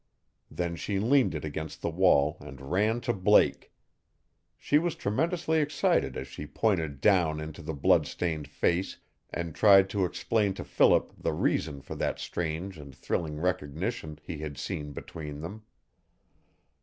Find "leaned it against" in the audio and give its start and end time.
0.97-1.83